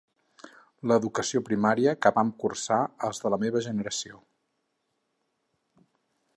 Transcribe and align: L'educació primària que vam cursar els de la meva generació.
L'educació 0.91 1.41
primària 1.49 1.93
que 2.05 2.11
vam 2.15 2.31
cursar 2.45 2.79
els 3.09 3.21
de 3.27 3.33
la 3.35 3.41
meva 3.47 3.63
generació. 3.69 4.21